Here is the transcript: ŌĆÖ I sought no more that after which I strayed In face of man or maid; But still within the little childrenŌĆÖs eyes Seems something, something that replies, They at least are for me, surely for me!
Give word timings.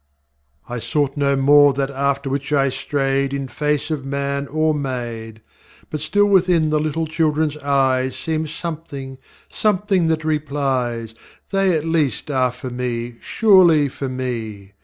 ŌĆÖ 0.67 0.75
I 0.77 0.79
sought 0.79 1.15
no 1.15 1.35
more 1.35 1.73
that 1.73 1.91
after 1.91 2.27
which 2.27 2.51
I 2.51 2.69
strayed 2.69 3.35
In 3.35 3.47
face 3.47 3.91
of 3.91 4.03
man 4.03 4.47
or 4.47 4.73
maid; 4.73 5.41
But 5.91 6.01
still 6.01 6.25
within 6.25 6.71
the 6.71 6.79
little 6.79 7.05
childrenŌĆÖs 7.05 7.61
eyes 7.61 8.15
Seems 8.15 8.51
something, 8.51 9.19
something 9.47 10.07
that 10.07 10.23
replies, 10.23 11.13
They 11.51 11.77
at 11.77 11.85
least 11.85 12.31
are 12.31 12.51
for 12.51 12.71
me, 12.71 13.17
surely 13.21 13.89
for 13.89 14.09
me! 14.09 14.71